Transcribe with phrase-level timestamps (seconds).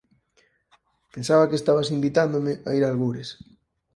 [1.13, 3.29] Pensaba que estabas invitándome a ir a algures.